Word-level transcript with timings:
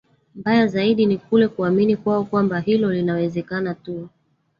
Mbaya 0.35 0.67
zaidi 0.67 1.05
ni 1.05 1.17
kule 1.17 1.47
kuamini 1.47 1.97
kwao 1.97 2.23
kwamba 2.25 2.59
hilo 2.59 2.91
linawezekana 2.93 3.73
tu 3.73 4.09